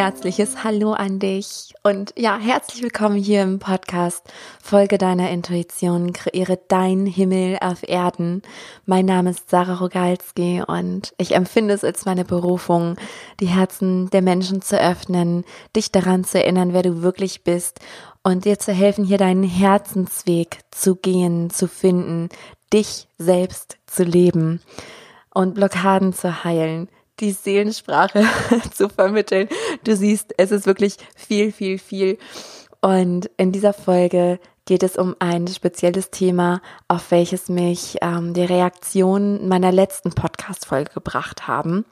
[0.00, 4.24] herzliches Hallo an dich und ja, herzlich willkommen hier im Podcast
[4.62, 8.40] Folge deiner Intuition, kreiere dein Himmel auf Erden.
[8.86, 12.96] Mein Name ist Sarah Rogalski und ich empfinde es als meine Berufung,
[13.40, 15.44] die Herzen der Menschen zu öffnen,
[15.76, 17.80] dich daran zu erinnern, wer du wirklich bist
[18.22, 22.30] und dir zu helfen, hier deinen Herzensweg zu gehen, zu finden,
[22.72, 24.62] dich selbst zu leben
[25.34, 26.88] und Blockaden zu heilen
[27.20, 28.24] die Seelensprache
[28.74, 29.48] zu vermitteln.
[29.84, 32.18] Du siehst, es ist wirklich viel, viel, viel.
[32.80, 38.44] Und in dieser Folge geht es um ein spezielles Thema, auf welches mich ähm, die
[38.44, 41.84] Reaktionen meiner letzten Podcast-Folge gebracht haben.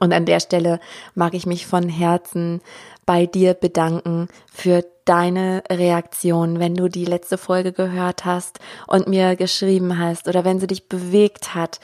[0.00, 0.80] Und an der Stelle
[1.14, 2.60] mag ich mich von Herzen
[3.06, 9.36] bei dir bedanken für deine Reaktion, wenn du die letzte Folge gehört hast und mir
[9.36, 11.80] geschrieben hast oder wenn sie dich bewegt hat.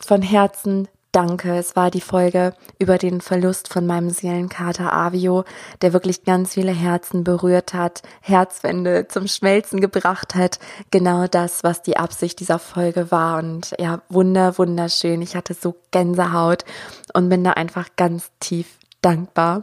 [0.00, 1.56] Von Herzen Danke.
[1.56, 5.44] Es war die Folge über den Verlust von meinem Seelenkater Avio,
[5.80, 10.58] der wirklich ganz viele Herzen berührt hat, Herzwände zum Schmelzen gebracht hat.
[10.90, 13.38] Genau das, was die Absicht dieser Folge war.
[13.38, 15.22] Und ja, wunder, wunderschön.
[15.22, 16.64] Ich hatte so Gänsehaut
[17.12, 18.66] und bin da einfach ganz tief
[19.00, 19.62] dankbar.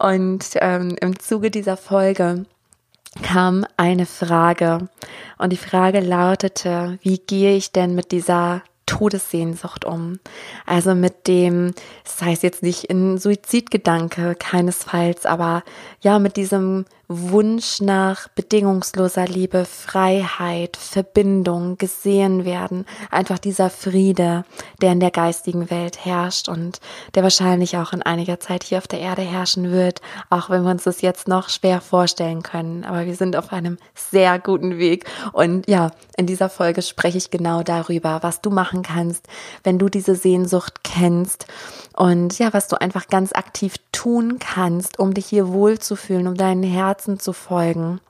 [0.00, 2.44] Und ähm, im Zuge dieser Folge
[3.22, 4.88] kam eine Frage.
[5.38, 10.18] Und die Frage lautete, wie gehe ich denn mit dieser Todessehnsucht um.
[10.64, 15.62] Also mit dem, das heißt jetzt nicht in Suizidgedanke, keinesfalls, aber
[16.00, 24.44] ja, mit diesem Wunsch nach bedingungsloser Liebe, Freiheit, Verbindung, gesehen werden, einfach dieser Friede,
[24.82, 26.80] der in der geistigen Welt herrscht und
[27.14, 30.70] der wahrscheinlich auch in einiger Zeit hier auf der Erde herrschen wird, auch wenn wir
[30.72, 32.84] uns das jetzt noch schwer vorstellen können.
[32.84, 35.04] Aber wir sind auf einem sehr guten Weg.
[35.32, 39.28] Und ja, in dieser Folge spreche ich genau darüber, was du machen kannst,
[39.62, 41.46] wenn du diese Sehnsucht kennst
[41.96, 46.62] und ja, was du einfach ganz aktiv tun kannst, um dich hier wohlzufühlen, um deinen
[46.96, 48.00] Herzen zu folgen.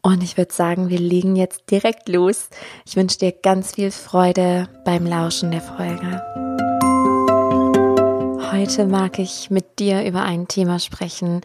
[0.00, 2.50] Und ich würde sagen, wir legen jetzt direkt los.
[2.86, 6.22] Ich wünsche dir ganz viel Freude beim Lauschen der Folge.
[8.52, 11.40] Heute mag ich mit dir über ein Thema sprechen,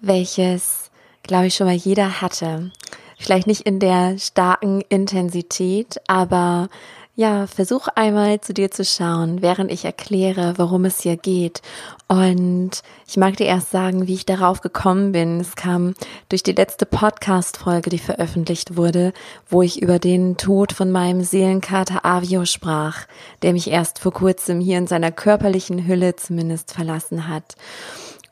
[0.00, 0.90] welches,
[1.22, 2.70] glaube ich, schon mal jeder hatte.
[3.18, 6.70] Vielleicht nicht in der starken Intensität, aber
[7.14, 11.60] ja, versuch einmal zu dir zu schauen, während ich erkläre, worum es hier geht.
[12.08, 15.38] Und ich mag dir erst sagen, wie ich darauf gekommen bin.
[15.38, 15.92] Es kam
[16.30, 19.12] durch die letzte Podcast-Folge, die veröffentlicht wurde,
[19.46, 23.06] wo ich über den Tod von meinem Seelenkater Avio sprach,
[23.42, 27.56] der mich erst vor kurzem hier in seiner körperlichen Hülle zumindest verlassen hat.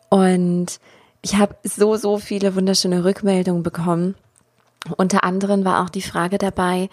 [0.09, 0.81] Und
[1.21, 4.15] ich habe so, so viele wunderschöne Rückmeldungen bekommen.
[4.97, 6.89] Unter anderem war auch die Frage dabei,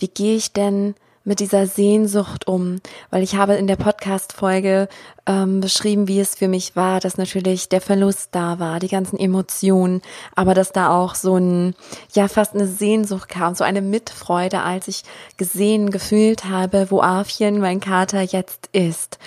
[0.00, 0.96] wie gehe ich denn
[1.28, 2.80] mit dieser Sehnsucht um?
[3.10, 4.88] Weil ich habe in der Podcast-Folge
[5.26, 9.18] ähm, beschrieben, wie es für mich war, dass natürlich der Verlust da war, die ganzen
[9.18, 10.00] Emotionen,
[10.34, 11.74] aber dass da auch so ein,
[12.14, 15.04] ja, fast eine Sehnsucht kam, so eine Mitfreude, als ich
[15.36, 19.18] gesehen, gefühlt habe, wo Afchen, mein Kater, jetzt ist.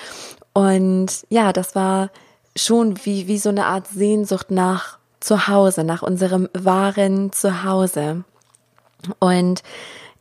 [0.54, 2.10] Und ja, das war
[2.56, 8.24] schon wie, wie so eine Art Sehnsucht nach Zuhause, nach unserem wahren Zuhause.
[9.20, 9.62] Und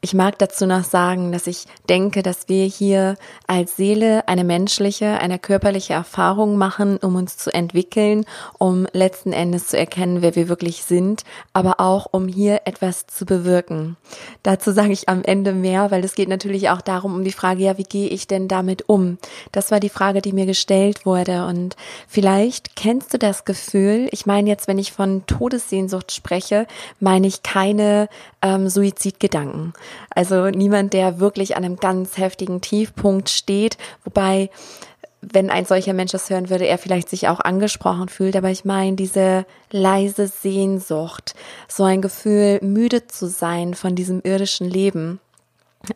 [0.03, 3.17] ich mag dazu noch sagen, dass ich denke, dass wir hier
[3.47, 8.25] als Seele eine menschliche, eine körperliche Erfahrung machen, um uns zu entwickeln,
[8.59, 13.27] um letzten Endes zu erkennen, wer wir wirklich sind, aber auch um hier etwas zu
[13.27, 13.99] bewirken.
[14.43, 17.63] Dazu sage ich am Ende mehr, weil es geht natürlich auch darum, um die Frage,
[17.63, 19.19] ja, wie gehe ich denn damit um?
[19.53, 21.77] Das war die Frage, die mir gestellt wurde und
[22.09, 26.67] vielleicht kennst du das Gefühl, ich meine jetzt, wenn ich von Todessehnsucht spreche,
[27.01, 28.09] meine ich keine
[28.41, 29.75] ähm, Suizidgedanken.
[30.11, 34.51] Also niemand, der wirklich an einem ganz heftigen Tiefpunkt steht, wobei
[35.23, 38.37] wenn ein solcher Mensch das hören würde, er vielleicht sich auch angesprochen fühlt.
[38.37, 41.35] Aber ich meine, diese leise Sehnsucht,
[41.69, 45.21] so ein Gefühl, müde zu sein von diesem irdischen Leben.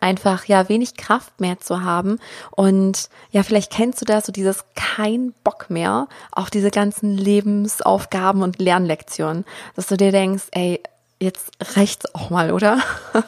[0.01, 2.19] Einfach, ja, wenig Kraft mehr zu haben.
[2.51, 8.43] Und ja, vielleicht kennst du das, so dieses kein Bock mehr auf diese ganzen Lebensaufgaben
[8.43, 9.45] und Lernlektionen.
[9.77, 10.83] Dass du dir denkst, ey,
[11.21, 12.81] jetzt reicht's auch mal, oder?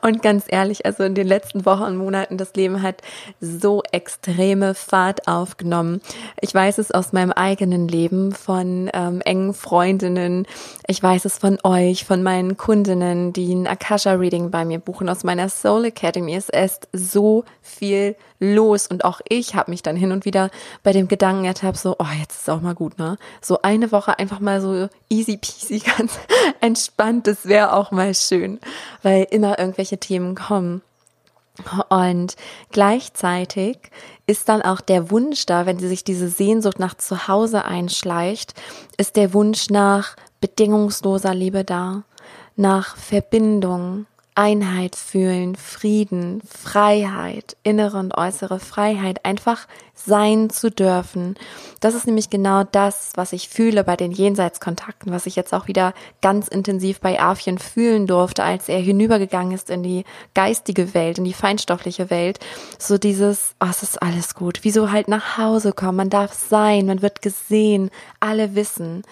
[0.00, 3.02] Und ganz ehrlich, also in den letzten Wochen und Monaten, das Leben hat
[3.40, 6.00] so extreme Fahrt aufgenommen.
[6.40, 10.46] Ich weiß es aus meinem eigenen Leben, von ähm, engen Freundinnen.
[10.86, 15.24] Ich weiß es von euch, von meinen Kundinnen, die ein Akasha-Reading bei mir buchen, aus
[15.24, 16.34] meiner Soul Academy.
[16.34, 18.16] Es ist so viel
[18.52, 20.50] los und auch ich habe mich dann hin und wieder
[20.82, 23.16] bei dem Gedanken ertappt, so, oh, jetzt ist auch mal gut, ne?
[23.40, 26.18] So eine Woche einfach mal so easy peasy, ganz
[26.60, 28.60] entspannt, das wäre auch mal schön,
[29.02, 30.82] weil immer irgendwelche Themen kommen.
[31.88, 32.34] Und
[32.72, 33.78] gleichzeitig
[34.26, 38.54] ist dann auch der Wunsch da, wenn sich diese Sehnsucht nach Zuhause einschleicht,
[38.96, 42.02] ist der Wunsch nach bedingungsloser Liebe da,
[42.56, 51.36] nach Verbindung, Einheit fühlen, Frieden, Freiheit, innere und äußere Freiheit, einfach sein zu dürfen.
[51.78, 55.68] Das ist nämlich genau das, was ich fühle bei den Jenseitskontakten, was ich jetzt auch
[55.68, 60.04] wieder ganz intensiv bei Afien fühlen durfte, als er hinübergegangen ist in die
[60.34, 62.40] geistige Welt, in die feinstoffliche Welt.
[62.78, 64.60] So dieses, oh, es ist alles gut.
[64.62, 65.96] Wieso halt nach Hause kommen?
[65.96, 69.02] Man darf sein, man wird gesehen, alle wissen.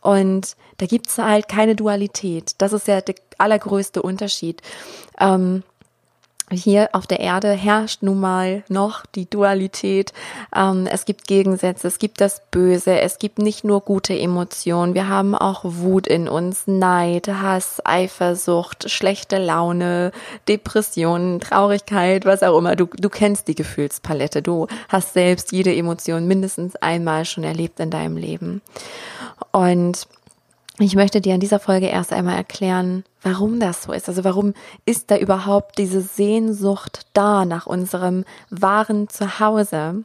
[0.00, 2.54] Und da gibt's halt keine Dualität.
[2.56, 3.02] Das ist ja
[3.40, 4.62] allergrößte Unterschied.
[5.18, 5.62] Ähm,
[6.52, 10.12] hier auf der Erde herrscht nun mal noch die Dualität.
[10.54, 14.94] Ähm, es gibt Gegensätze, es gibt das Böse, es gibt nicht nur gute Emotionen.
[14.94, 20.10] Wir haben auch Wut in uns, Neid, Hass, Eifersucht, schlechte Laune,
[20.48, 22.74] Depressionen, Traurigkeit, was auch immer.
[22.74, 24.42] Du, du kennst die Gefühlspalette.
[24.42, 28.60] Du hast selbst jede Emotion mindestens einmal schon erlebt in deinem Leben.
[29.52, 30.08] Und
[30.82, 34.08] ich möchte dir in dieser Folge erst einmal erklären, warum das so ist.
[34.08, 34.54] Also warum
[34.86, 40.04] ist da überhaupt diese Sehnsucht da nach unserem wahren Zuhause?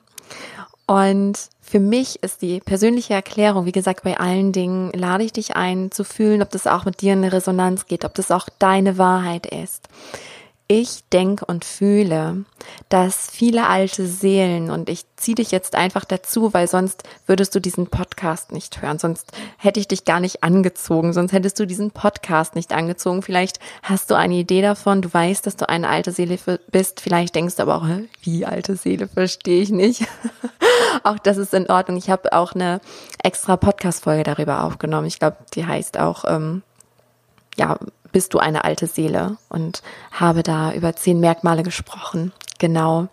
[0.88, 5.56] Und für mich ist die persönliche Erklärung, wie gesagt, bei allen Dingen lade ich dich
[5.56, 8.48] ein, zu fühlen, ob das auch mit dir in eine Resonanz geht, ob das auch
[8.60, 9.88] deine Wahrheit ist
[10.68, 12.44] ich denke und fühle,
[12.90, 17.60] dass viele alte Seelen, und ich ziehe dich jetzt einfach dazu, weil sonst würdest du
[17.60, 21.92] diesen Podcast nicht hören, sonst hätte ich dich gar nicht angezogen, sonst hättest du diesen
[21.92, 23.22] Podcast nicht angezogen.
[23.22, 26.40] Vielleicht hast du eine Idee davon, du weißt, dass du eine alte Seele
[26.72, 27.88] bist, vielleicht denkst du aber auch,
[28.24, 30.08] wie alte Seele, verstehe ich nicht.
[31.04, 31.98] auch das ist in Ordnung.
[31.98, 32.82] Ich habe auch eine
[33.24, 35.06] extra Podcast-Folge darüber aufgenommen.
[35.06, 36.64] Ich glaube, die heißt auch, ähm,
[37.56, 37.78] ja,
[38.16, 42.32] bist du eine alte Seele und habe da über zehn Merkmale gesprochen.
[42.60, 43.10] Genau.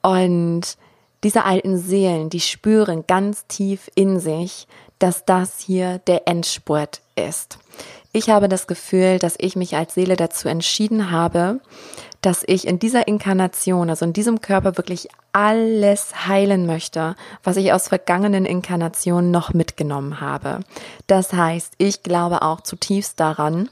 [0.00, 0.78] Und
[1.22, 4.68] diese alten Seelen, die spüren ganz tief in sich,
[4.98, 7.58] dass das hier der Endspurt ist.
[8.12, 11.60] Ich habe das Gefühl, dass ich mich als Seele dazu entschieden habe,
[12.22, 17.74] dass ich in dieser Inkarnation, also in diesem Körper wirklich alles heilen möchte, was ich
[17.74, 20.60] aus vergangenen Inkarnationen noch mitgenommen habe.
[21.06, 23.68] Das heißt, ich glaube auch zutiefst daran,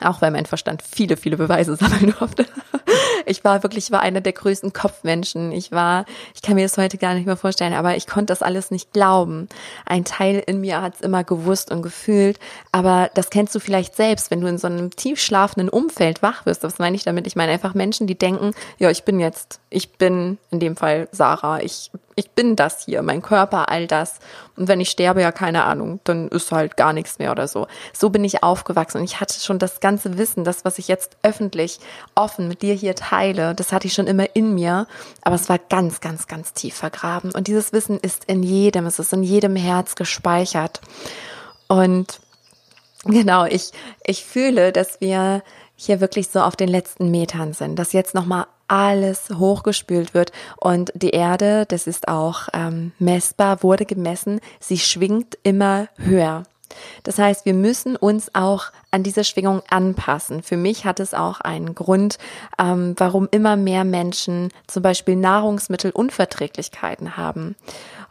[0.00, 2.46] auch weil mein Verstand viele, viele Beweise sammeln durfte.
[3.26, 5.50] Ich war wirklich, war einer der größten Kopfmenschen.
[5.52, 6.04] Ich war,
[6.34, 8.92] ich kann mir das heute gar nicht mehr vorstellen, aber ich konnte das alles nicht
[8.92, 9.48] glauben.
[9.86, 12.38] Ein Teil in mir hat es immer gewusst und gefühlt,
[12.70, 16.44] aber das kennst du vielleicht selbst, wenn du in so einem tief schlafenden Umfeld wach
[16.44, 16.62] wirst.
[16.64, 17.26] Was meine ich damit?
[17.26, 21.08] Ich meine einfach Menschen, die denken, ja, ich bin jetzt, ich bin in dem Fall
[21.12, 24.18] Sarah, ich ich bin das hier, mein Körper, all das.
[24.56, 27.66] Und wenn ich sterbe, ja, keine Ahnung, dann ist halt gar nichts mehr oder so.
[27.92, 31.16] So bin ich aufgewachsen und ich hatte schon das ganze Wissen, das, was ich jetzt
[31.22, 31.80] öffentlich
[32.14, 34.86] offen mit dir hier teile, das hatte ich schon immer in mir,
[35.22, 37.30] aber es war ganz, ganz, ganz tief vergraben.
[37.30, 40.80] Und dieses Wissen ist in jedem, es ist in jedem Herz gespeichert.
[41.68, 42.20] Und
[43.04, 43.70] genau, ich,
[44.04, 45.42] ich fühle, dass wir
[45.76, 50.92] hier wirklich so auf den letzten Metern sind, dass jetzt nochmal alles hochgespült wird und
[50.94, 56.44] die Erde, das ist auch ähm, messbar, wurde gemessen, sie schwingt immer höher.
[57.02, 60.42] Das heißt, wir müssen uns auch an diese Schwingung anpassen.
[60.42, 62.18] Für mich hat es auch einen Grund,
[62.58, 67.56] ähm, warum immer mehr Menschen zum Beispiel Nahrungsmittelunverträglichkeiten haben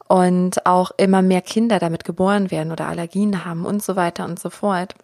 [0.08, 4.40] und auch immer mehr Kinder damit geboren werden oder Allergien haben und so weiter und
[4.40, 4.96] so fort.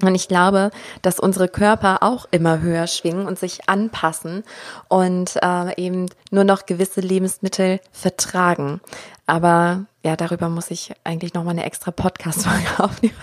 [0.00, 0.70] Und ich glaube,
[1.02, 4.44] dass unsere Körper auch immer höher schwingen und sich anpassen
[4.86, 8.80] und äh, eben nur noch gewisse Lebensmittel vertragen.
[9.26, 13.14] Aber ja, darüber muss ich eigentlich nochmal eine extra Podcast-Folge aufnehmen.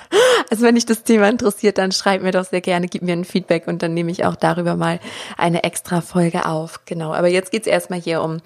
[0.51, 3.25] Also wenn dich das Thema interessiert, dann schreib mir doch sehr gerne, gib mir ein
[3.25, 5.00] Feedback und dann nehme ich auch darüber mal
[5.36, 6.82] eine extra Folge auf.
[6.86, 7.12] Genau.
[7.12, 8.42] Aber jetzt geht's erstmal hier um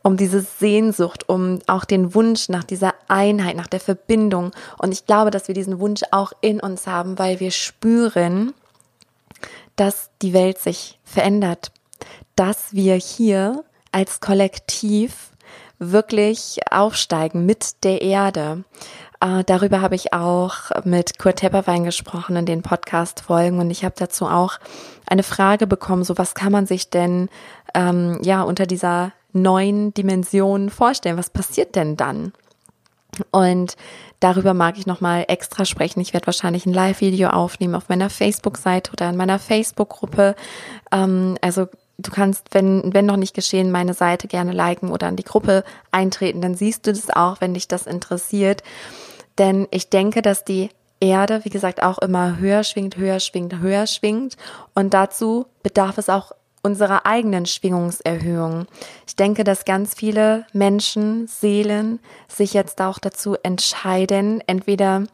[0.00, 4.52] um diese Sehnsucht, um auch den Wunsch nach dieser Einheit, nach der Verbindung.
[4.78, 8.52] Und ich glaube, dass wir diesen Wunsch auch in uns haben, weil wir spüren,
[9.76, 11.72] dass die Welt sich verändert,
[12.36, 15.33] dass wir hier als Kollektiv
[15.92, 18.64] wirklich aufsteigen mit der Erde.
[19.20, 23.94] Äh, darüber habe ich auch mit Kurt Tepperwein gesprochen in den Podcast-Folgen und ich habe
[23.96, 24.58] dazu auch
[25.06, 27.28] eine Frage bekommen, so was kann man sich denn
[27.74, 31.16] ähm, ja unter dieser neuen Dimensionen vorstellen.
[31.16, 32.32] Was passiert denn dann?
[33.30, 33.76] Und
[34.20, 36.00] darüber mag ich nochmal extra sprechen.
[36.00, 40.34] Ich werde wahrscheinlich ein Live-Video aufnehmen auf meiner Facebook-Seite oder in meiner Facebook-Gruppe.
[40.92, 45.16] Ähm, also du kannst, wenn, wenn noch nicht geschehen, meine Seite gerne liken oder in
[45.16, 46.40] die Gruppe eintreten.
[46.40, 48.62] Dann siehst du das auch, wenn dich das interessiert.
[49.38, 50.70] Denn ich denke, dass die
[51.00, 54.36] Erde, wie gesagt, auch immer höher schwingt, höher schwingt, höher schwingt.
[54.74, 56.32] Und dazu bedarf es auch
[56.62, 58.66] unserer eigenen Schwingungserhöhung.
[59.06, 65.04] Ich denke, dass ganz viele Menschen, Seelen sich jetzt auch dazu entscheiden, entweder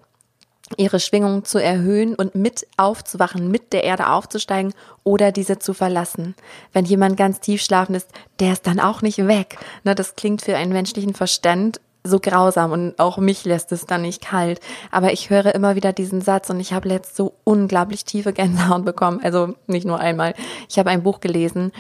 [0.76, 4.72] ihre Schwingung zu erhöhen und mit aufzuwachen, mit der Erde aufzusteigen
[5.04, 6.34] oder diese zu verlassen.
[6.72, 8.08] Wenn jemand ganz tief schlafen ist,
[8.38, 9.58] der ist dann auch nicht weg.
[9.84, 14.02] Ne, das klingt für einen menschlichen Verstand so grausam und auch mich lässt es dann
[14.02, 14.60] nicht kalt.
[14.90, 18.84] Aber ich höre immer wieder diesen Satz und ich habe letzt so unglaublich tiefe Gänsehaut
[18.84, 19.20] bekommen.
[19.22, 20.34] Also nicht nur einmal.
[20.68, 21.72] Ich habe ein Buch gelesen,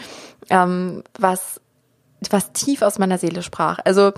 [0.50, 1.60] ähm, was,
[2.28, 3.78] was tief aus meiner Seele sprach.
[3.84, 4.12] Also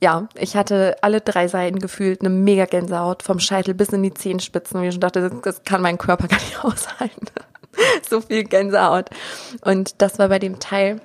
[0.00, 4.12] ja, ich hatte alle drei Seiten gefühlt eine mega Gänsehaut vom Scheitel bis in die
[4.12, 7.26] Zehenspitzen und ich dachte, das kann mein Körper gar nicht aushalten.
[8.08, 9.10] so viel Gänsehaut.
[9.62, 11.00] Und das war bei dem Teil,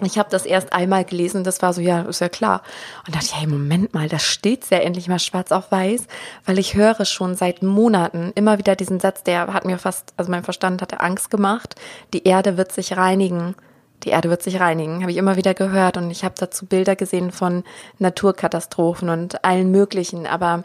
[0.00, 2.62] ich habe das erst einmal gelesen, das war so, ja, ist ja klar.
[3.06, 6.06] Und dachte, hey, Moment mal, da steht's ja endlich mal schwarz auf weiß,
[6.44, 10.30] weil ich höre schon seit Monaten immer wieder diesen Satz, der hat mir fast, also
[10.30, 11.74] mein Verstand hatte Angst gemacht,
[12.12, 13.56] die Erde wird sich reinigen.
[14.04, 16.96] Die Erde wird sich reinigen, habe ich immer wieder gehört und ich habe dazu Bilder
[16.96, 17.64] gesehen von
[17.98, 20.64] Naturkatastrophen und allen möglichen, aber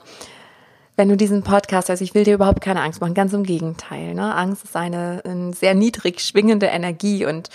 [0.96, 4.14] wenn du diesen Podcast hörst, ich will dir überhaupt keine Angst machen, ganz im Gegenteil.
[4.14, 4.36] Ne?
[4.36, 7.50] Angst ist eine, eine sehr niedrig schwingende Energie und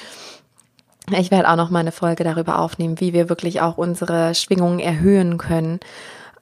[1.16, 4.78] ich werde auch noch mal eine Folge darüber aufnehmen, wie wir wirklich auch unsere Schwingungen
[4.80, 5.80] erhöhen können.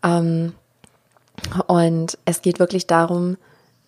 [0.03, 0.55] Ähm,
[1.67, 3.37] und es geht wirklich darum,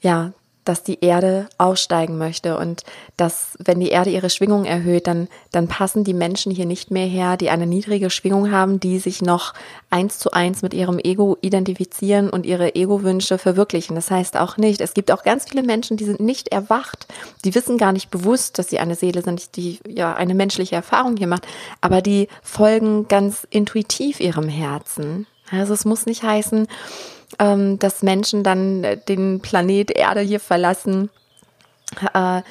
[0.00, 0.32] ja,
[0.68, 2.82] dass die Erde aussteigen möchte und
[3.16, 7.06] dass, wenn die Erde ihre Schwingung erhöht, dann, dann passen die Menschen hier nicht mehr
[7.06, 9.54] her, die eine niedrige Schwingung haben, die sich noch
[9.88, 13.96] eins zu eins mit ihrem Ego identifizieren und ihre Ego-Wünsche verwirklichen.
[13.96, 17.06] Das heißt auch nicht, es gibt auch ganz viele Menschen, die sind nicht erwacht,
[17.44, 21.16] die wissen gar nicht bewusst, dass sie eine Seele sind, die ja eine menschliche Erfahrung
[21.16, 21.46] hier macht,
[21.80, 25.26] aber die folgen ganz intuitiv ihrem Herzen.
[25.50, 26.66] Also es muss nicht heißen,
[27.38, 31.10] ähm, dass Menschen dann äh, den Planet Erde hier verlassen,
[32.14, 32.42] äh,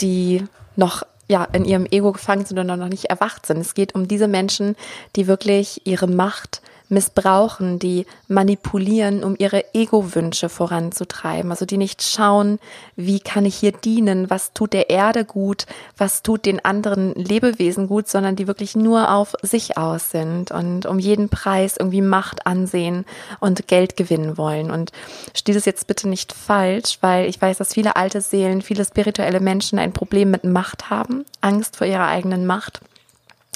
[0.00, 0.44] die
[0.76, 3.58] noch ja in ihrem Ego gefangen sind und noch nicht erwacht sind.
[3.58, 4.76] Es geht um diese Menschen,
[5.16, 11.50] die wirklich ihre Macht missbrauchen, die manipulieren, um ihre Ego-Wünsche voranzutreiben.
[11.50, 12.58] Also die nicht schauen,
[12.96, 15.66] wie kann ich hier dienen, was tut der Erde gut,
[15.96, 20.86] was tut den anderen Lebewesen gut, sondern die wirklich nur auf sich aus sind und
[20.86, 23.04] um jeden Preis irgendwie Macht ansehen
[23.40, 24.70] und Geld gewinnen wollen.
[24.70, 24.92] Und
[25.34, 29.40] steht es jetzt bitte nicht falsch, weil ich weiß, dass viele alte Seelen, viele spirituelle
[29.40, 32.80] Menschen ein Problem mit Macht haben, Angst vor ihrer eigenen Macht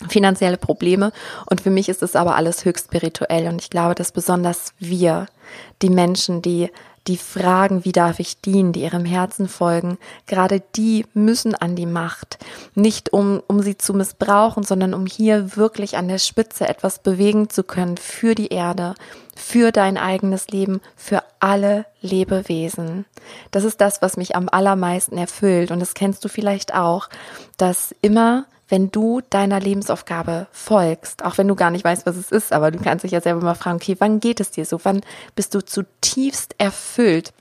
[0.08, 1.12] finanzielle Probleme.
[1.48, 3.48] Und für mich ist es aber alles höchst spirituell.
[3.48, 5.26] Und ich glaube, dass besonders wir,
[5.82, 6.70] die Menschen, die
[7.08, 11.86] die fragen, wie darf ich dienen, die ihrem Herzen folgen, gerade die müssen an die
[11.86, 12.38] Macht.
[12.74, 17.50] Nicht um, um sie zu missbrauchen, sondern um hier wirklich an der Spitze etwas bewegen
[17.50, 18.94] zu können für die Erde,
[19.34, 23.04] für dein eigenes Leben, für alle Lebewesen.
[23.50, 25.72] Das ist das, was mich am allermeisten erfüllt.
[25.72, 27.08] Und das kennst du vielleicht auch,
[27.56, 32.32] dass immer wenn du deiner Lebensaufgabe folgst, auch wenn du gar nicht weißt, was es
[32.32, 34.80] ist, aber du kannst dich ja selber mal fragen, okay, wann geht es dir so?
[34.82, 35.02] Wann
[35.36, 37.34] bist du zutiefst erfüllt?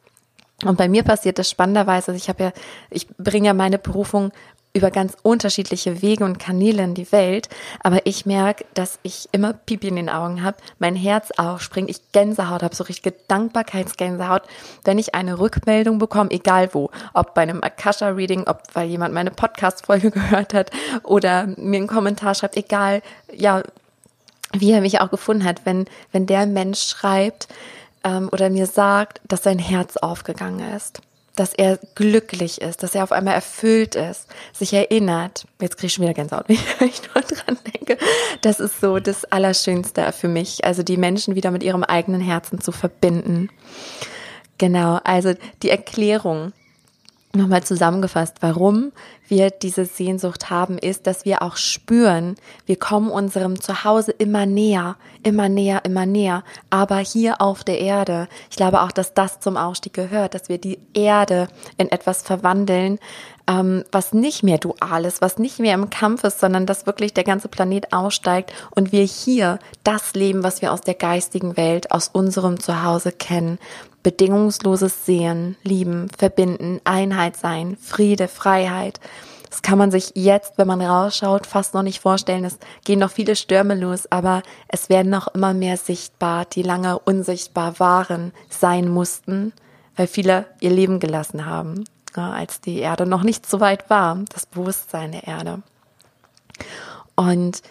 [0.66, 2.52] Und bei mir passiert das spannenderweise, ich habe ja,
[2.90, 4.34] ich bringe ja meine Berufung
[4.74, 7.50] über ganz unterschiedliche Wege und Kanäle in die Welt.
[7.82, 12.12] Aber ich merke, dass ich immer Pipi in den Augen habe, mein Herz aufspringt, ich
[12.12, 14.44] Gänsehaut habe, so richtige Dankbarkeitsgänsehaut,
[14.84, 19.32] wenn ich eine Rückmeldung bekomme, egal wo, ob bei einem Akasha-Reading, ob weil jemand meine
[19.32, 20.72] Podcast-Folge gehört hat
[21.04, 23.02] oder mir einen Kommentar schreibt, egal,
[23.34, 23.64] ja,
[24.54, 27.48] wie er mich auch gefunden hat, wenn, wenn der Mensch schreibt
[28.04, 31.02] ähm, oder mir sagt, dass sein Herz aufgegangen ist
[31.36, 35.46] dass er glücklich ist, dass er auf einmal erfüllt ist, sich erinnert.
[35.62, 37.98] Jetzt kriege ich schon wieder Gänsehaut, wenn ich nur dran denke.
[38.42, 42.62] Das ist so das Allerschönste für mich, also die Menschen wieder mit ihrem eigenen Herzen
[42.62, 43.50] zu verbinden.
[44.58, 45.34] Genau, also
[45.64, 46.54] die Erklärung
[47.34, 48.92] Nochmal zusammengefasst, warum
[49.30, 52.36] wir diese Sehnsucht haben, ist, dass wir auch spüren,
[52.66, 58.28] wir kommen unserem Zuhause immer näher, immer näher, immer näher, aber hier auf der Erde.
[58.50, 61.48] Ich glaube auch, dass das zum Aufstieg gehört, dass wir die Erde
[61.78, 63.00] in etwas verwandeln,
[63.48, 67.14] ähm, was nicht mehr dual ist, was nicht mehr im Kampf ist, sondern dass wirklich
[67.14, 71.92] der ganze Planet aussteigt und wir hier das leben, was wir aus der geistigen Welt,
[71.92, 73.58] aus unserem Zuhause kennen
[74.04, 79.00] bedingungsloses Sehen, Lieben, Verbinden, Einheit sein, Friede, Freiheit.
[79.50, 82.46] Das kann man sich jetzt, wenn man rausschaut, fast noch nicht vorstellen.
[82.46, 86.98] Es gehen noch viele Stürme los, aber es werden noch immer mehr sichtbar, die lange
[87.00, 89.52] unsichtbar waren, sein mussten,
[89.98, 91.84] weil viele ihr Leben gelassen haben,
[92.16, 95.62] als die Erde noch nicht so weit war, das Bewusstsein der Erde.
[97.16, 97.62] Und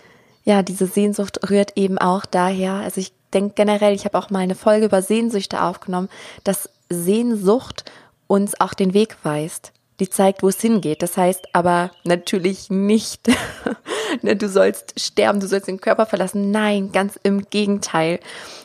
[0.45, 4.41] ja, diese Sehnsucht rührt eben auch daher, also ich denke generell, ich habe auch mal
[4.41, 6.09] eine Folge über Sehnsüchte aufgenommen,
[6.45, 7.85] dass Sehnsucht
[8.27, 9.73] uns auch den Weg weist.
[9.99, 11.03] die zeigt, wo es hingeht.
[11.03, 13.29] Das heißt aber natürlich nicht,
[14.23, 16.51] ne, du sollst sterben, du sollst den Körper verlassen.
[16.51, 18.19] Nein, ganz im Gegenteil.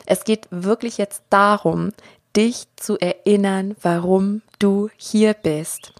[0.06, 1.92] Es geht wirklich jetzt darum,
[2.34, 5.92] dich zu erinnern, warum du hier bist.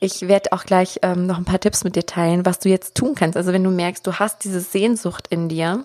[0.00, 2.94] Ich werde auch gleich ähm, noch ein paar Tipps mit dir teilen, was du jetzt
[2.94, 3.36] tun kannst.
[3.36, 5.84] Also wenn du merkst, du hast diese Sehnsucht in dir,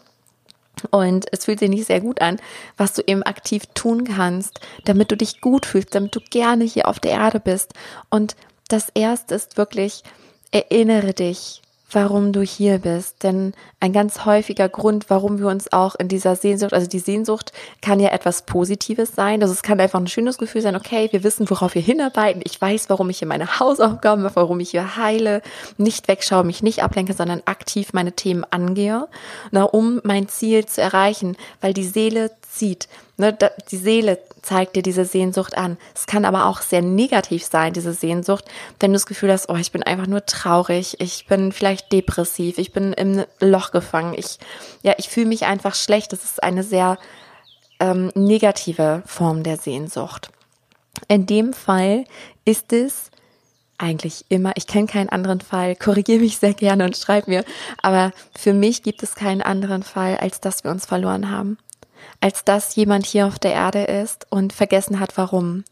[0.89, 2.39] und es fühlt sich nicht sehr gut an,
[2.77, 6.87] was du eben aktiv tun kannst, damit du dich gut fühlst, damit du gerne hier
[6.87, 7.73] auf der Erde bist.
[8.09, 8.35] Und
[8.67, 10.03] das erste ist wirklich,
[10.51, 11.61] erinnere dich
[11.91, 13.24] warum du hier bist.
[13.24, 17.51] Denn ein ganz häufiger Grund, warum wir uns auch in dieser Sehnsucht, also die Sehnsucht
[17.81, 19.41] kann ja etwas Positives sein.
[19.41, 22.41] Also es kann einfach ein schönes Gefühl sein, okay, wir wissen, worauf wir hinarbeiten.
[22.45, 25.41] Ich weiß, warum ich hier meine Hausaufgaben mache, warum ich hier heile,
[25.77, 29.07] nicht wegschaue, mich nicht ablenke, sondern aktiv meine Themen angehe,
[29.51, 32.88] na, um mein Ziel zu erreichen, weil die Seele zieht.
[33.17, 33.38] Ne,
[33.69, 35.77] die Seele zeigt dir diese Sehnsucht an.
[35.93, 38.45] Es kann aber auch sehr negativ sein, diese Sehnsucht,
[38.79, 42.57] wenn du das Gefühl hast, oh, ich bin einfach nur traurig, ich bin vielleicht depressiv,
[42.57, 44.39] ich bin im Loch gefangen, ich,
[44.81, 46.12] ja, ich fühle mich einfach schlecht.
[46.12, 46.98] Das ist eine sehr
[47.79, 50.31] ähm, negative Form der Sehnsucht.
[51.07, 52.05] In dem Fall
[52.45, 53.12] ist es
[53.77, 57.43] eigentlich immer, ich kenne keinen anderen Fall, korrigiere mich sehr gerne und schreib mir,
[57.81, 61.57] aber für mich gibt es keinen anderen Fall, als dass wir uns verloren haben
[62.20, 65.63] als dass jemand hier auf der Erde ist und vergessen hat, warum.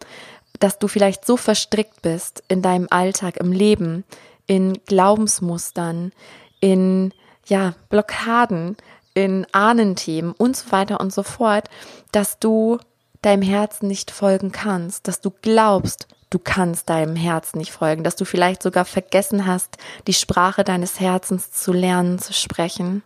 [0.59, 4.03] Dass du vielleicht so verstrickt bist in deinem Alltag, im Leben,
[4.48, 6.12] in Glaubensmustern,
[6.59, 7.13] in,
[7.45, 8.75] ja, Blockaden,
[9.13, 11.69] in Ahnenthemen und so weiter und so fort,
[12.12, 12.79] dass du
[13.21, 18.15] deinem Herzen nicht folgen kannst, dass du glaubst, du kannst deinem Herzen nicht folgen, dass
[18.15, 23.03] du vielleicht sogar vergessen hast, die Sprache deines Herzens zu lernen, zu sprechen.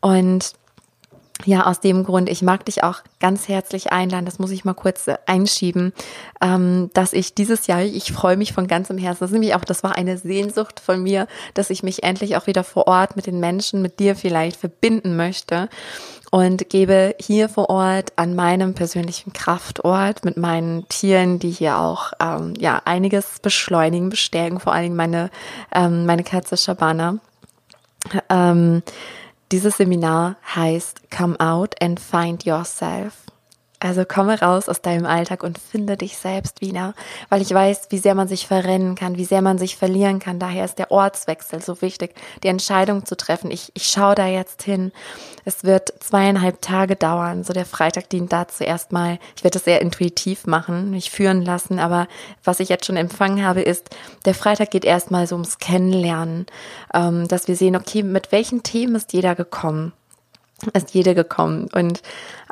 [0.00, 0.54] Und
[1.44, 4.74] ja, aus dem Grund, ich mag dich auch ganz herzlich einladen, das muss ich mal
[4.74, 5.92] kurz äh, einschieben,
[6.40, 9.64] ähm, dass ich dieses Jahr, ich freue mich von ganzem Herzen, das ist nämlich auch,
[9.64, 13.26] das war eine Sehnsucht von mir, dass ich mich endlich auch wieder vor Ort mit
[13.26, 15.68] den Menschen, mit dir vielleicht verbinden möchte
[16.30, 22.12] und gebe hier vor Ort an meinem persönlichen Kraftort mit meinen Tieren, die hier auch
[22.20, 25.30] ähm, ja einiges beschleunigen, bestärken, vor allen Dingen meine
[25.74, 27.18] ähm, meine Katze Shabana.
[28.28, 28.82] Ähm,
[29.52, 33.29] dieses Seminar heißt Come Out and Find Yourself.
[33.82, 36.92] Also komme raus aus deinem Alltag und finde dich selbst wieder,
[37.30, 40.38] weil ich weiß, wie sehr man sich verrennen kann, wie sehr man sich verlieren kann.
[40.38, 43.50] Daher ist der Ortswechsel so wichtig, die Entscheidung zu treffen.
[43.50, 44.92] Ich, ich schaue da jetzt hin.
[45.46, 47.42] Es wird zweieinhalb Tage dauern.
[47.42, 49.18] So der Freitag dient dazu erstmal.
[49.34, 51.78] Ich werde das sehr intuitiv machen, mich führen lassen.
[51.78, 52.06] Aber
[52.44, 53.88] was ich jetzt schon empfangen habe, ist,
[54.26, 56.44] der Freitag geht erstmal so ums Kennenlernen,
[56.92, 59.94] ähm, dass wir sehen, okay, mit welchen Themen ist jeder gekommen?
[60.74, 62.02] Ist jede gekommen und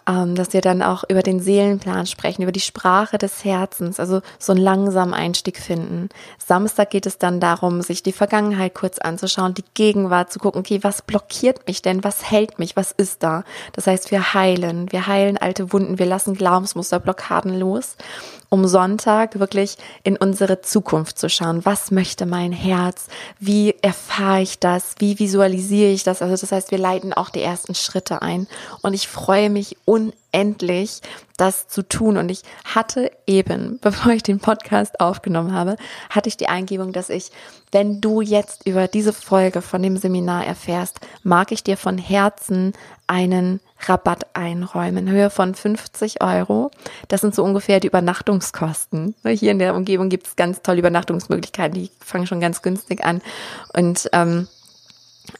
[0.08, 4.52] dass wir dann auch über den Seelenplan sprechen, über die Sprache des Herzens, also so
[4.52, 6.08] einen langsamen Einstieg finden.
[6.38, 10.80] Samstag geht es dann darum, sich die Vergangenheit kurz anzuschauen, die Gegenwart zu gucken, okay,
[10.82, 13.44] was blockiert mich denn, was hält mich, was ist da?
[13.72, 17.96] Das heißt, wir heilen, wir heilen alte Wunden, wir lassen Glaubensmuster, Blockaden los
[18.48, 21.64] um Sonntag wirklich in unsere Zukunft zu schauen.
[21.64, 23.06] Was möchte mein Herz?
[23.38, 24.94] Wie erfahre ich das?
[24.98, 26.22] Wie visualisiere ich das?
[26.22, 28.46] Also das heißt, wir leiten auch die ersten Schritte ein.
[28.82, 30.27] Und ich freue mich unendlich,
[31.36, 32.16] das zu tun.
[32.16, 35.76] Und ich hatte eben, bevor ich den Podcast aufgenommen habe,
[36.10, 37.30] hatte ich die Eingebung, dass ich,
[37.72, 42.72] wenn du jetzt über diese Folge von dem Seminar erfährst, mag ich dir von Herzen
[43.06, 46.70] einen Rabatt einräumen in Höhe von 50 Euro.
[47.08, 49.14] Das sind so ungefähr die Übernachtungskosten.
[49.24, 53.22] Hier in der Umgebung gibt es ganz tolle Übernachtungsmöglichkeiten, die fangen schon ganz günstig an.
[53.72, 54.48] Und ähm,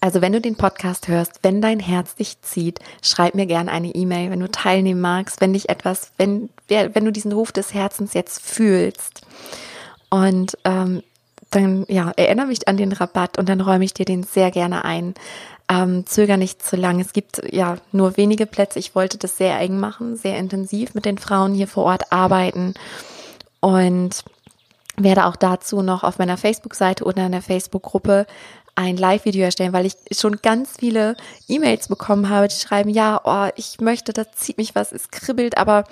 [0.01, 3.94] also wenn du den Podcast hörst, wenn dein Herz dich zieht, schreib mir gerne eine
[3.94, 8.14] E-Mail, wenn du teilnehmen magst, wenn dich etwas, wenn, wenn du diesen Ruf des Herzens
[8.14, 9.22] jetzt fühlst.
[10.11, 11.03] Und ähm,
[11.51, 14.85] dann ja, erinnere mich an den Rabatt und dann räume ich dir den sehr gerne
[14.85, 15.14] ein.
[15.70, 17.01] Ähm, zöger nicht zu lang.
[17.01, 18.79] Es gibt ja nur wenige Plätze.
[18.79, 22.74] Ich wollte das sehr eng machen, sehr intensiv mit den Frauen hier vor Ort arbeiten
[23.61, 24.24] und
[24.96, 28.27] werde auch dazu noch auf meiner Facebook-Seite oder in der Facebook-Gruppe
[28.79, 31.17] ein Live-Video erstellen, weil ich schon ganz viele
[31.49, 35.59] E-Mails bekommen habe, die schreiben, ja, oh, ich möchte, da zieht mich was, es kribbelt,
[35.59, 35.83] aber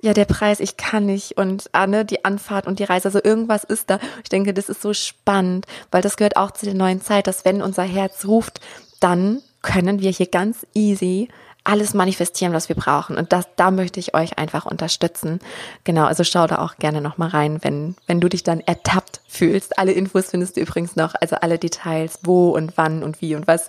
[0.00, 3.18] ja, der Preis, ich kann nicht und ah, ne, die Anfahrt und die Reise, also
[3.22, 3.98] irgendwas ist da.
[4.22, 7.44] Ich denke, das ist so spannend, weil das gehört auch zu der neuen Zeit, dass
[7.44, 8.60] wenn unser Herz ruft,
[9.00, 11.28] dann können wir hier ganz easy
[11.66, 13.16] alles manifestieren, was wir brauchen.
[13.16, 15.40] Und das, da möchte ich euch einfach unterstützen.
[15.84, 19.78] Genau, also schau da auch gerne nochmal rein, wenn, wenn du dich dann ertappt fühlst.
[19.78, 23.46] Alle Infos findest du übrigens noch, also alle Details, wo und wann und wie und
[23.46, 23.68] was,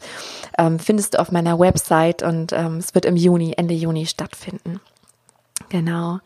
[0.58, 4.80] ähm, findest du auf meiner Website und ähm, es wird im Juni, Ende Juni stattfinden.
[5.70, 6.20] Genau.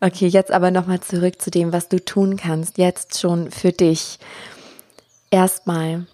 [0.00, 4.18] Okay, jetzt aber nochmal zurück zu dem, was du tun kannst, jetzt schon für dich.
[5.30, 6.06] Erstmal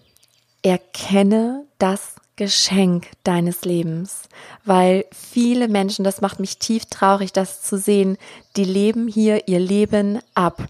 [0.61, 4.29] erkenne das Geschenk deines Lebens,
[4.63, 8.17] weil viele Menschen, das macht mich tief traurig, das zu sehen,
[8.55, 10.69] die leben hier ihr Leben ab.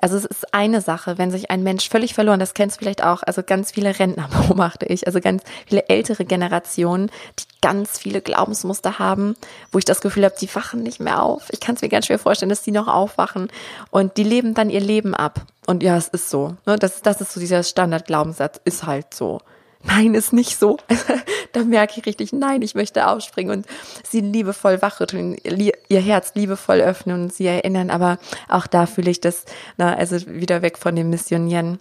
[0.00, 3.04] Also es ist eine Sache, wenn sich ein Mensch völlig verloren, das kennst du vielleicht
[3.04, 8.22] auch, also ganz viele Rentner beobachte ich, also ganz viele ältere Generationen, die ganz viele
[8.22, 9.36] Glaubensmuster haben,
[9.72, 11.48] wo ich das Gefühl habe, die wachen nicht mehr auf.
[11.50, 13.48] Ich kann es mir ganz schwer vorstellen, dass die noch aufwachen
[13.90, 15.42] und die leben dann ihr Leben ab.
[15.66, 16.56] Und ja, es ist so.
[16.64, 16.78] Ne?
[16.78, 19.42] Das, das ist so dieser Standardglaubenssatz, ist halt so
[19.86, 20.78] nein, ist nicht so.
[21.52, 23.66] da merke ich richtig, nein, ich möchte aufspringen und
[24.08, 27.90] sie liebevoll wachrütteln, ihr Herz liebevoll öffnen und sie erinnern.
[27.90, 28.18] Aber
[28.48, 29.44] auch da fühle ich das,
[29.76, 31.78] na, also wieder weg von dem Missionieren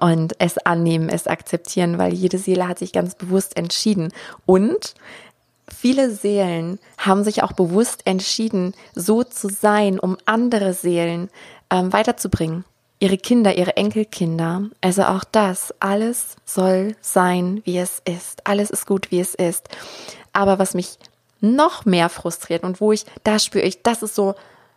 [0.00, 4.12] und es annehmen, es akzeptieren, weil jede Seele hat sich ganz bewusst entschieden.
[4.46, 4.94] Und
[5.68, 11.28] viele Seelen haben sich auch bewusst entschieden, so zu sein, um andere Seelen
[11.70, 12.64] ähm, weiterzubringen
[13.00, 14.70] ihre Kinder, ihre Enkelkinder.
[14.80, 18.46] Also auch das, alles soll sein, wie es ist.
[18.46, 19.68] Alles ist gut, wie es ist.
[20.32, 20.98] Aber was mich
[21.40, 24.34] noch mehr frustriert und wo ich, da spüre ich, das ist so,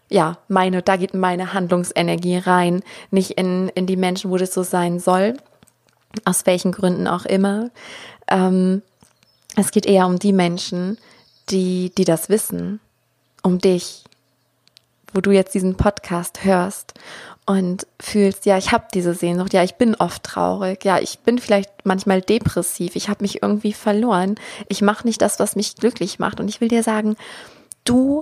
[0.09, 4.63] ja, meine, da geht meine Handlungsenergie rein, nicht in, in die Menschen, wo das so
[4.63, 5.37] sein soll,
[6.25, 7.69] aus welchen Gründen auch immer.
[8.27, 8.81] Ähm,
[9.55, 10.97] es geht eher um die Menschen,
[11.49, 12.79] die, die das wissen,
[13.41, 14.03] um dich,
[15.13, 16.93] wo du jetzt diesen Podcast hörst
[17.47, 21.39] und fühlst, ja, ich habe diese Sehnsucht, ja, ich bin oft traurig, ja, ich bin
[21.39, 24.35] vielleicht manchmal depressiv, ich habe mich irgendwie verloren,
[24.67, 26.41] ich mache nicht das, was mich glücklich macht.
[26.41, 27.15] Und ich will dir sagen,
[27.85, 28.21] du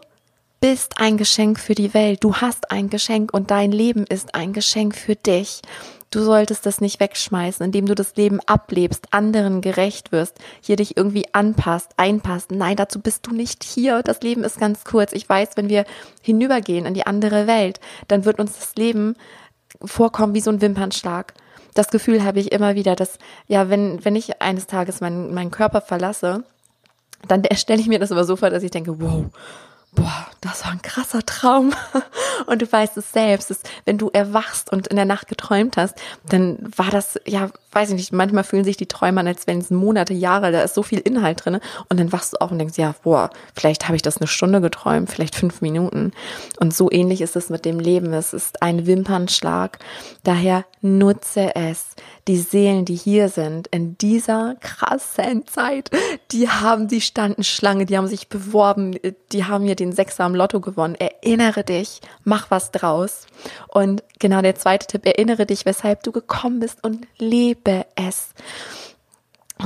[0.61, 4.53] bist ein Geschenk für die Welt, du hast ein Geschenk und dein Leben ist ein
[4.53, 5.61] Geschenk für dich.
[6.11, 10.95] Du solltest das nicht wegschmeißen, indem du das Leben ablebst, anderen gerecht wirst, hier dich
[10.95, 12.51] irgendwie anpasst, einpasst.
[12.51, 14.01] Nein, dazu bist du nicht hier.
[14.01, 15.11] Das Leben ist ganz kurz.
[15.13, 15.85] Ich weiß, wenn wir
[16.21, 19.15] hinübergehen in die andere Welt, dann wird uns das Leben
[19.83, 21.33] vorkommen wie so ein Wimpernschlag.
[21.73, 25.51] Das Gefühl habe ich immer wieder, dass, ja, wenn, wenn ich eines Tages meinen, meinen
[25.51, 26.43] Körper verlasse,
[27.27, 29.25] dann stelle ich mir das aber so vor, dass ich denke, wow,
[29.95, 31.73] boah, das war ein krasser Traum.
[32.45, 35.95] Und du weißt es selbst, dass, wenn du erwachst und in der Nacht geträumt hast,
[36.29, 39.60] dann war das, ja, weiß ich nicht, manchmal fühlen sich die Träume an, als wenn
[39.60, 41.60] es Monate, Jahre, da ist so viel Inhalt drin.
[41.89, 44.62] Und dann wachst du auf und denkst, ja, boah, vielleicht habe ich das eine Stunde
[44.62, 46.12] geträumt, vielleicht fünf Minuten.
[46.60, 48.13] Und so ähnlich ist es mit dem Leben.
[48.13, 49.79] Es ist ein Wimpernschlag.
[50.23, 51.95] Daher nutze es
[52.27, 55.91] die Seelen, die hier sind, in dieser krassen Zeit,
[56.31, 58.97] die haben, die standen Schlange, die haben sich beworben,
[59.31, 60.95] die haben hier den Sechser am Lotto gewonnen.
[60.95, 63.27] Erinnere dich, mach was draus.
[63.67, 68.29] Und genau der zweite Tipp, erinnere dich, weshalb du gekommen bist und lebe es.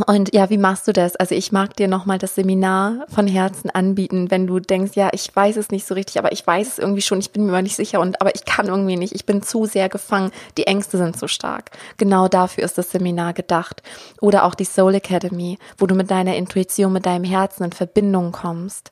[0.06, 1.16] Und ja, wie machst du das?
[1.16, 5.36] Also ich mag dir nochmal das Seminar von Herzen anbieten, wenn du denkst, ja, ich
[5.36, 7.64] weiß es nicht so richtig, aber ich weiß es irgendwie schon, ich bin mir mal
[7.64, 10.98] nicht sicher und aber ich kann irgendwie nicht, ich bin zu sehr gefangen, die Ängste
[10.98, 11.72] sind zu stark.
[11.98, 13.82] Genau dafür ist das Seminar gedacht.
[14.22, 18.32] Oder auch die Soul Academy, wo du mit deiner Intuition, mit deinem Herzen in Verbindung
[18.32, 18.92] kommst.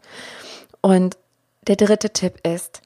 [0.82, 1.18] Und
[1.68, 2.82] der dritte Tipp ist,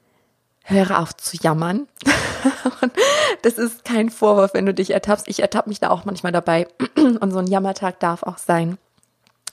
[0.64, 1.86] höre auf zu jammern.
[3.42, 5.28] das ist kein Vorwurf, wenn du dich ertappst.
[5.28, 6.68] Ich ertappe mich da auch manchmal dabei.
[6.96, 8.78] Und so ein Jammertag darf auch sein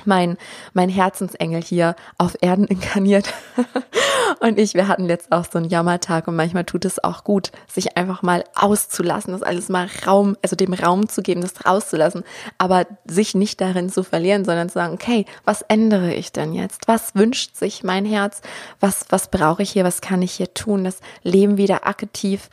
[0.05, 0.37] mein,
[0.73, 3.33] mein Herzensengel hier auf Erden inkarniert.
[4.39, 7.51] und ich, wir hatten letzt auch so einen Jammertag und manchmal tut es auch gut,
[7.67, 12.23] sich einfach mal auszulassen, das alles mal Raum, also dem Raum zu geben, das rauszulassen,
[12.57, 16.87] aber sich nicht darin zu verlieren, sondern zu sagen, okay, was ändere ich denn jetzt?
[16.87, 18.41] Was wünscht sich mein Herz?
[18.79, 19.83] Was, was brauche ich hier?
[19.83, 20.83] Was kann ich hier tun?
[20.83, 22.49] Das Leben wieder aktiv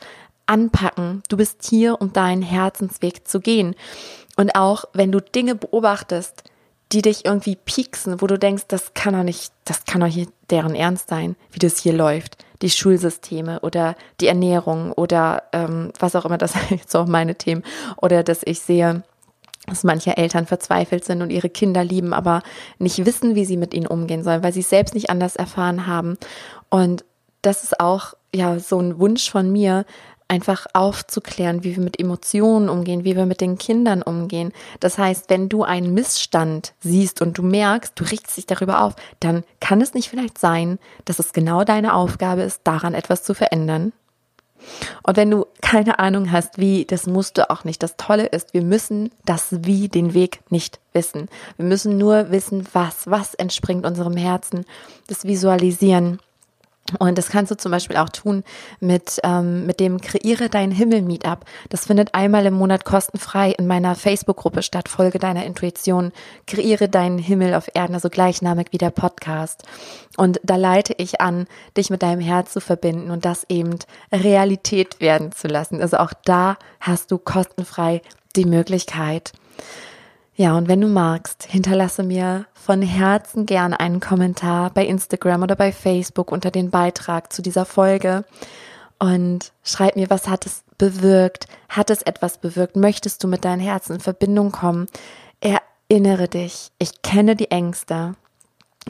[0.47, 1.21] anpacken.
[1.29, 3.75] Du bist hier, um deinen Herzensweg zu gehen.
[4.37, 6.43] Und auch wenn du Dinge beobachtest,
[6.91, 10.27] die dich irgendwie pieksen, wo du denkst, das kann doch nicht, das kann doch hier
[10.49, 12.45] deren Ernst sein, wie das hier läuft.
[12.61, 17.35] Die Schulsysteme oder die Ernährung oder ähm, was auch immer, das sind jetzt auch meine
[17.35, 17.63] Themen.
[17.97, 19.03] Oder dass ich sehe,
[19.67, 22.41] dass manche Eltern verzweifelt sind und ihre Kinder lieben, aber
[22.79, 25.87] nicht wissen, wie sie mit ihnen umgehen sollen, weil sie es selbst nicht anders erfahren
[25.87, 26.17] haben.
[26.69, 27.03] Und
[27.41, 29.85] das ist auch ja so ein Wunsch von mir,
[30.27, 34.51] einfach aufzuklären, wie wir mit Emotionen umgehen, wie wir mit den Kindern umgehen.
[34.79, 38.95] Das heißt, wenn du einen Missstand siehst und du merkst, du regst dich darüber auf,
[39.19, 43.33] dann kann es nicht vielleicht sein, dass es genau deine Aufgabe ist, daran etwas zu
[43.33, 43.93] verändern.
[45.03, 47.81] Und wenn du keine Ahnung hast, wie, das musst du auch nicht.
[47.83, 51.29] Das Tolle ist, wir müssen das Wie, den Weg nicht wissen.
[51.57, 54.65] Wir müssen nur wissen, was, was entspringt unserem Herzen,
[55.07, 56.19] das Visualisieren.
[56.99, 58.43] Und das kannst du zum Beispiel auch tun
[58.79, 61.45] mit, ähm, mit dem Kreiere dein Himmel Meetup.
[61.69, 64.87] Das findet einmal im Monat kostenfrei in meiner Facebook-Gruppe statt.
[64.87, 66.11] Folge deiner Intuition.
[66.45, 69.63] Kreiere deinen Himmel auf Erden, also gleichnamig wie der Podcast.
[70.15, 73.77] Und da leite ich an, dich mit deinem Herz zu verbinden und das eben
[74.11, 75.81] Realität werden zu lassen.
[75.81, 78.01] Also auch da hast du kostenfrei
[78.35, 79.33] die Möglichkeit.
[80.39, 85.55] Ja, und wenn du magst, hinterlasse mir von Herzen gerne einen Kommentar bei Instagram oder
[85.55, 88.23] bei Facebook unter den Beitrag zu dieser Folge
[88.99, 91.47] und schreib mir, was hat es bewirkt?
[91.69, 92.75] Hat es etwas bewirkt?
[92.75, 94.85] Möchtest du mit deinem Herzen in Verbindung kommen?
[95.41, 98.13] Erinnere dich, ich kenne die Ängste.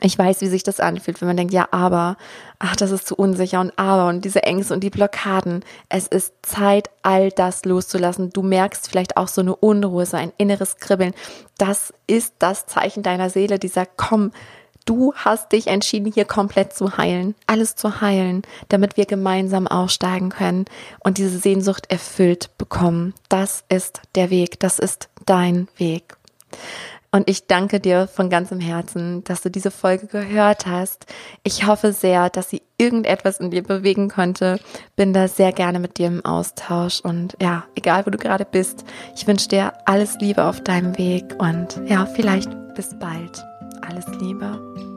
[0.02, 2.18] Ich weiß, wie sich das anfühlt, wenn man denkt, ja, aber,
[2.60, 5.64] ach, das ist zu unsicher und aber und diese Ängste und die Blockaden.
[5.90, 8.32] Es ist Zeit, all das loszulassen.
[8.32, 11.14] Du merkst vielleicht auch so eine Unruhe, so ein inneres Kribbeln.
[11.58, 14.32] Das ist das Zeichen deiner Seele, dieser komm,
[14.88, 20.30] du hast dich entschieden, hier komplett zu heilen, alles zu heilen, damit wir gemeinsam aussteigen
[20.30, 20.66] können
[21.00, 23.14] und diese Sehnsucht erfüllt bekommen.
[23.30, 26.18] Das ist der Weg, das ist dein Weg.
[27.12, 31.06] Und ich danke dir von ganzem Herzen, dass du diese Folge gehört hast.
[31.44, 34.60] Ich hoffe sehr, dass sie irgendetwas in dir bewegen konnte.
[34.96, 37.00] Bin da sehr gerne mit dir im Austausch.
[37.00, 38.84] Und ja, egal wo du gerade bist,
[39.16, 41.24] ich wünsche dir alles Liebe auf deinem Weg.
[41.40, 43.44] Und ja, vielleicht bis bald.
[43.82, 44.97] Alles Liebe.